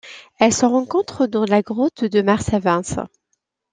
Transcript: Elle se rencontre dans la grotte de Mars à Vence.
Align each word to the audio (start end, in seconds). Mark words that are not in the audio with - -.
Elle 0.39 0.51
se 0.51 0.65
rencontre 0.65 1.27
dans 1.27 1.45
la 1.45 1.61
grotte 1.61 2.05
de 2.05 2.23
Mars 2.23 2.51
à 2.53 2.57
Vence. 2.57 2.95